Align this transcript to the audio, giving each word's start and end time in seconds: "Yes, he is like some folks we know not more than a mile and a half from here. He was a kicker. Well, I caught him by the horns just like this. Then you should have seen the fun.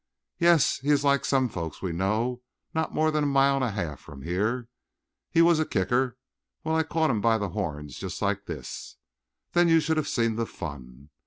"Yes, 0.39 0.79
he 0.79 0.89
is 0.89 1.03
like 1.03 1.23
some 1.23 1.47
folks 1.47 1.83
we 1.83 1.91
know 1.91 2.41
not 2.73 2.91
more 2.91 3.11
than 3.11 3.23
a 3.23 3.27
mile 3.27 3.53
and 3.57 3.63
a 3.63 3.69
half 3.69 3.99
from 3.99 4.23
here. 4.23 4.67
He 5.29 5.43
was 5.43 5.59
a 5.59 5.63
kicker. 5.63 6.17
Well, 6.63 6.75
I 6.75 6.81
caught 6.81 7.11
him 7.11 7.21
by 7.21 7.37
the 7.37 7.49
horns 7.49 7.97
just 7.99 8.19
like 8.19 8.47
this. 8.47 8.95
Then 9.51 9.67
you 9.67 9.79
should 9.79 9.97
have 9.97 10.07
seen 10.07 10.37
the 10.37 10.47
fun. 10.47 11.11